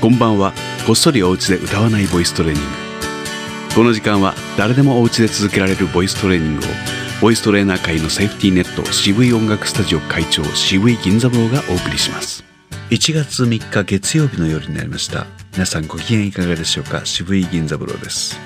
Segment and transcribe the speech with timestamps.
[0.00, 0.52] こんばんは。
[0.86, 2.68] こっそりお家で歌わないボイストレーニング。
[3.74, 6.68] この時間は誰でもお家で続けられるボイストレーニングを
[7.20, 12.44] ボイストレーナー界のセーフティーネット渋い音楽スタジオ会長渋い銀座坊がお送りします。
[12.90, 15.26] 1月3日月曜日の夜になりました。
[15.54, 17.04] 皆さんご機嫌いかがでしょうか？
[17.04, 18.38] 渋い銀座坊です。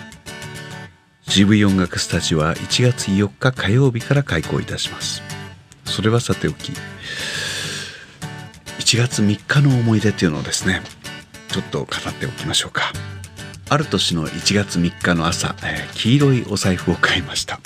[1.28, 5.22] 渋い音楽スタジオは1月4日火曜日から開講いたします。
[5.84, 6.72] それはさておき
[8.78, 10.80] 1月3日の思い出っていうのをですね
[11.52, 12.92] ちょっと語っておきましょうか。
[13.68, 17.60] ある年の1月3日の朝、えー、黄色いお財布を買いました。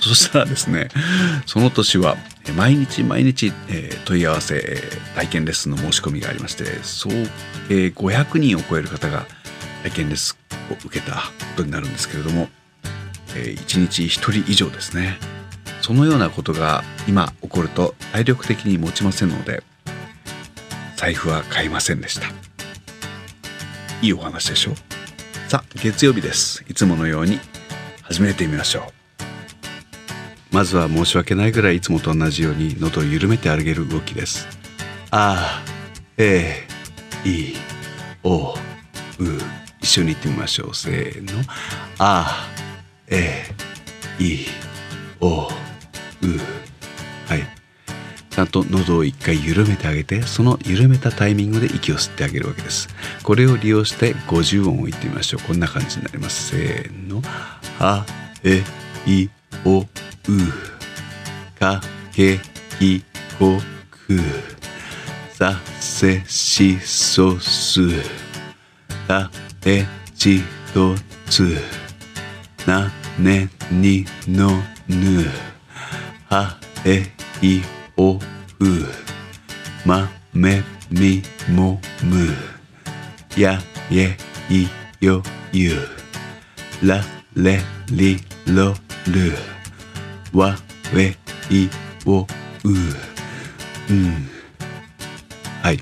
[0.00, 0.88] そしたらですね
[1.46, 2.16] その年は
[2.56, 7.08] 毎日毎日、えー、問い合わせ、えー、体験レッスンの申し込みがありまして総
[7.68, 9.24] 計500人を超える方が
[9.82, 10.36] 体験レッス
[10.70, 11.20] ンを受けたこ
[11.56, 12.48] とになるんですけれども、
[13.34, 14.06] えー、1日1
[14.42, 15.16] 人以上ですね。
[15.80, 19.62] そのようなことが今起こると体力的に持ちませんので
[20.96, 22.53] 財布は買いませんでした。
[24.04, 24.74] いいお話でしょ？
[25.48, 26.62] さあ月曜日です。
[26.68, 27.40] いつものように
[28.02, 28.80] 始めてみましょ
[30.52, 30.54] う。
[30.54, 34.46] まずは申し訳ないぐらいいつもと同じように喉を緩めてあげる動きです。
[35.10, 35.64] あ
[36.18, 36.66] え
[37.24, 37.54] い
[38.22, 38.56] おう
[39.80, 40.74] 一緒に言ってみましょう。
[40.74, 41.42] せーの。
[41.98, 42.46] あ
[43.08, 43.46] え
[44.18, 44.44] い。
[48.54, 52.88] と喉を一回緩めてあげてその緩めたタイミングで息を吸ってあげるわけです。
[53.24, 55.40] これを利用して50音を言ってみましょう。
[55.44, 56.50] こんな感じになります。
[56.50, 57.20] せーの。
[57.80, 58.06] あ
[58.44, 58.62] え
[59.04, 59.28] い
[59.64, 59.86] おう。
[61.58, 61.80] か
[62.12, 62.38] け
[62.78, 63.02] き
[63.40, 63.58] こ
[63.90, 64.20] く。
[65.32, 67.80] させしそす。
[69.08, 69.32] た
[69.66, 70.94] えちと
[71.28, 71.58] つ。
[72.68, 74.50] なねにの
[74.88, 75.24] ぬ。
[76.26, 77.02] はえ
[77.42, 77.60] い
[77.96, 78.18] おう
[78.60, 78.66] う
[79.84, 82.28] まめみもむ
[83.36, 83.58] や
[83.90, 84.16] え
[84.48, 84.68] い
[85.04, 85.72] よゆ
[86.82, 87.02] ら
[87.34, 87.60] れ
[87.90, 88.74] りろ
[89.06, 89.32] る
[90.32, 90.56] わ
[90.94, 91.16] え
[91.50, 91.68] い
[92.06, 92.26] おう
[93.90, 94.28] うん
[95.62, 95.78] はい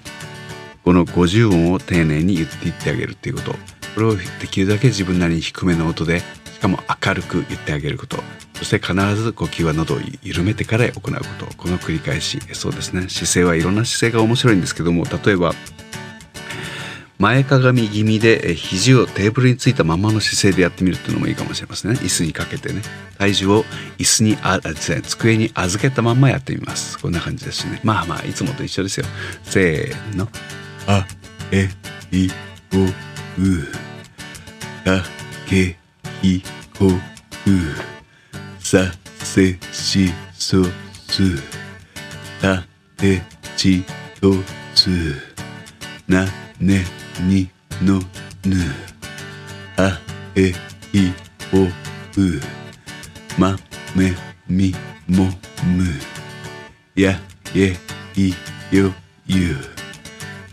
[0.84, 3.53] この50音を丁寧に言っていってあげるっていうこと
[3.94, 6.25] これをできるだけ自分なりに低めの音でし
[6.60, 8.19] かも明るく言ってあげること
[8.62, 11.11] そして必ず呼吸は喉を緩めてから行うこ
[11.45, 13.09] とこの繰り返しそうですね。
[13.09, 15.53] 姿勢はいろんな姿勢が面白いんですけども例えば
[17.19, 21.99] 前かがみ気味で肘をテーブルについたままの姿勢でやってみるっていうのもいいかもしれませんね。
[21.99, 22.83] 椅子にかけてね。
[23.19, 23.65] 体重を
[23.99, 27.01] 椅子にあ机に預けたままやってみます。
[27.01, 27.81] こんな感じですね。
[27.83, 29.06] まあまあいつもと一緒ですよ。
[29.43, 30.28] せーの。
[30.87, 31.05] あ
[31.51, 31.69] え
[32.12, 32.28] い
[32.75, 32.89] おう。
[34.84, 35.05] か
[35.49, 35.77] け
[36.22, 36.43] い
[36.78, 37.91] こう。
[38.72, 38.78] さ
[39.22, 41.37] せしそす
[42.41, 42.65] た
[42.97, 43.21] て
[43.55, 43.84] ち
[44.19, 44.33] と
[44.75, 45.15] つ。
[46.09, 46.25] な
[46.59, 46.83] ね
[47.21, 47.50] に
[47.83, 47.99] の
[48.47, 48.56] ぬ。
[49.77, 50.00] あ
[50.34, 50.55] え
[50.94, 51.12] い
[51.53, 51.69] おう。
[53.37, 53.59] ま
[53.94, 54.15] め
[54.49, 54.75] み
[55.06, 55.27] も
[55.66, 55.84] む。
[56.94, 57.21] や
[57.54, 57.77] え
[58.16, 58.31] い
[58.75, 58.91] よ
[59.27, 59.54] ゆ。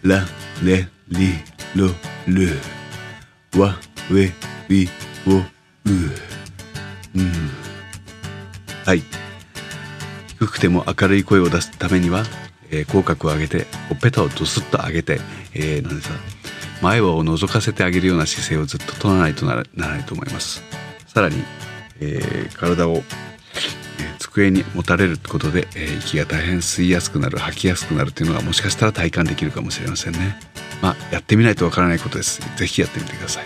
[0.04, 0.26] ら
[0.62, 1.36] れり
[1.74, 1.88] ろ
[2.28, 2.58] る。
[3.58, 3.78] わ
[4.12, 4.30] え
[4.74, 4.90] い
[5.26, 5.44] おう。
[7.16, 7.69] うん。
[8.90, 9.04] はい。
[10.40, 12.24] 低くても明るい声を出すためには、
[12.72, 15.20] えー、口角を上げてほっぺたをドスッと上げて、
[15.54, 16.10] えー、なんでさ
[16.82, 20.64] 前歯を覗かせてあげるような姿勢をずっと取らないとならないと思います。
[21.06, 21.44] さらに、
[22.00, 23.04] えー、体を、えー、
[24.18, 30.40] 机に持たれることで、えー、息が大変吸いやすくなる吐きやすくなるというのがもしかしたら体感できるかもしれませんね。
[30.82, 32.42] まあやってみないとわからないことです。
[32.58, 33.46] 是非やってみてください。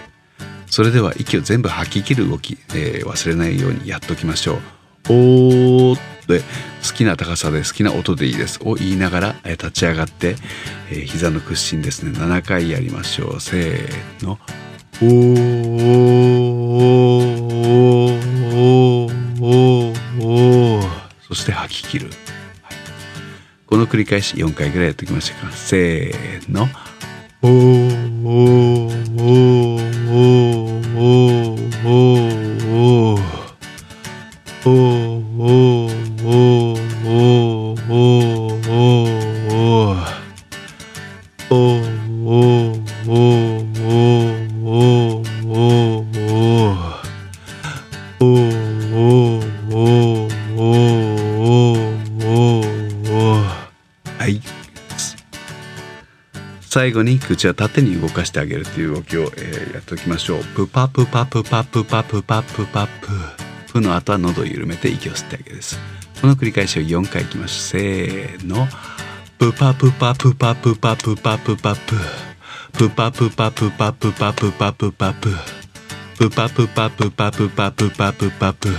[0.68, 4.83] それでは息を全部吐き切る動き、えー、忘れないようにやっておきましょう。
[5.10, 8.60] おーって好きな高さで好きな音でいいです。
[8.64, 10.36] を言いながら、立ち上がって、
[10.90, 12.12] 膝の屈伸ですね。
[12.12, 13.42] 7回やりましょう。
[13.42, 14.40] せーの。
[15.02, 15.84] おー。
[21.28, 22.10] そして吐き切る、
[22.62, 22.78] はい、
[23.66, 26.68] この繰り返し4回ぐらいやっておきましょうかせーの。
[27.42, 28.83] おー。
[56.62, 60.44] 最後に口は縦に動かしてあげるという動きを、えー、やっておきましょう。
[60.56, 63.44] プパプパプパプパプパプパプ。
[63.72, 65.78] プの後は喉を緩めて息を吸ってあげるです。
[66.22, 68.68] この繰り返しを4回いきましょうせーの。
[69.38, 71.96] プパプパプパプパプパプパププ。
[72.78, 75.30] プパプパプパプパプパプパプ。
[76.18, 78.70] プパプパプパプパプパプパプ。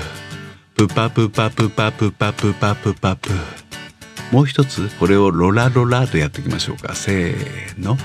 [0.74, 3.63] プパプパプパプパプパプパプ。
[4.34, 6.96] もう一つこれをロラロラとやっていきましょうか。
[6.96, 7.96] せーの。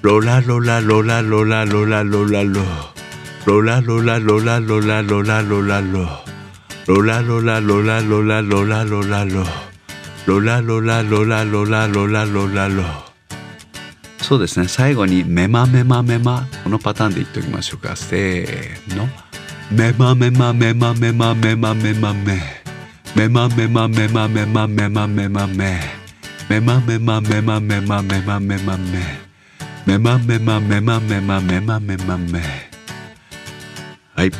[0.00, 2.62] ロラロラロラロラロラロラロ。
[3.44, 6.08] ロラロラロラロラロラロラロ。
[6.86, 9.44] ロラロラロラロラロラロラロ。
[10.24, 12.68] ロラロラロラロラロラロラ。
[12.68, 12.82] ロ
[14.22, 14.68] そうですね。
[14.68, 17.94] 最後にメマメマメマこのパターンで言っておきましょうか。
[17.94, 19.06] せーの。
[19.70, 22.57] メマメマメマメマメマメマメ。
[23.16, 25.80] メマメマメマメマメマメマメ
[26.48, 29.28] メマメマメマメマメマメマメ
[29.86, 32.42] メマメマメマメマメマメマメ
[34.14, 34.30] はい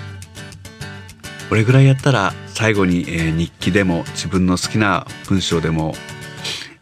[1.49, 5.95] これぐらいやったら最後に、えー、日記でも自分の好きな文章でも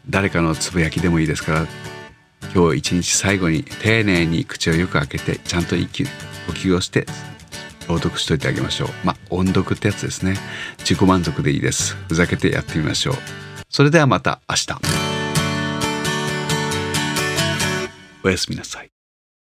[0.09, 1.67] 誰かのつぶやきでもいいですから
[2.53, 6.09] 今日一日最後に丁寧に口をよく開けてちゃんと息呼
[6.53, 7.05] 吸をして
[7.87, 8.89] 朗読しといてあげましょう。
[9.03, 10.35] まあ音読ってやつですね。
[10.79, 11.95] 自己満足でいいです。
[12.07, 13.15] ふざけてやってみましょう。
[13.69, 14.67] それではまた明日。
[18.23, 18.96] おやすみなさい。